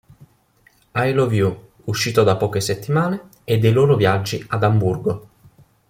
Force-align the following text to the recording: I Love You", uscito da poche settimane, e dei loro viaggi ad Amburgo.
I 0.95 1.11
Love 1.13 1.35
You", 1.35 1.71
uscito 1.83 2.23
da 2.23 2.35
poche 2.35 2.59
settimane, 2.59 3.27
e 3.43 3.59
dei 3.59 3.71
loro 3.71 3.95
viaggi 3.95 4.43
ad 4.49 4.63
Amburgo. 4.63 5.27